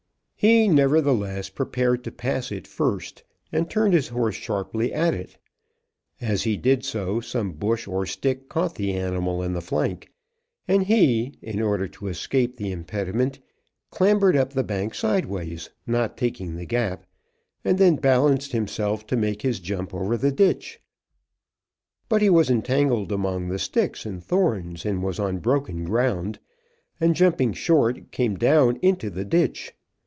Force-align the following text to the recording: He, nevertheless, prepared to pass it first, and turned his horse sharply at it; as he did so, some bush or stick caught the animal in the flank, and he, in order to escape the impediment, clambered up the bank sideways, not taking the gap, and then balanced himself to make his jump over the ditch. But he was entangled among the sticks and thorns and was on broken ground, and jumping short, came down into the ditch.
He, 0.43 0.67
nevertheless, 0.67 1.49
prepared 1.49 2.03
to 2.03 2.11
pass 2.11 2.51
it 2.51 2.65
first, 2.65 3.21
and 3.51 3.69
turned 3.69 3.93
his 3.93 4.07
horse 4.07 4.33
sharply 4.33 4.91
at 4.91 5.13
it; 5.13 5.37
as 6.19 6.41
he 6.41 6.57
did 6.57 6.83
so, 6.83 7.19
some 7.21 7.51
bush 7.51 7.87
or 7.87 8.07
stick 8.07 8.49
caught 8.49 8.73
the 8.73 8.93
animal 8.93 9.43
in 9.43 9.53
the 9.53 9.61
flank, 9.61 10.11
and 10.67 10.81
he, 10.85 11.35
in 11.43 11.61
order 11.61 11.87
to 11.89 12.07
escape 12.07 12.57
the 12.57 12.71
impediment, 12.71 13.37
clambered 13.91 14.35
up 14.35 14.53
the 14.53 14.63
bank 14.63 14.95
sideways, 14.95 15.69
not 15.85 16.17
taking 16.17 16.55
the 16.55 16.65
gap, 16.65 17.05
and 17.63 17.77
then 17.77 17.97
balanced 17.97 18.51
himself 18.51 19.05
to 19.05 19.15
make 19.15 19.43
his 19.43 19.59
jump 19.59 19.93
over 19.93 20.17
the 20.17 20.31
ditch. 20.31 20.81
But 22.09 22.23
he 22.23 22.31
was 22.31 22.49
entangled 22.49 23.11
among 23.11 23.49
the 23.49 23.59
sticks 23.59 24.07
and 24.07 24.23
thorns 24.23 24.87
and 24.87 25.03
was 25.03 25.19
on 25.19 25.37
broken 25.37 25.83
ground, 25.83 26.39
and 26.99 27.15
jumping 27.15 27.53
short, 27.53 28.09
came 28.11 28.33
down 28.39 28.77
into 28.77 29.11
the 29.11 29.23
ditch. 29.25 29.75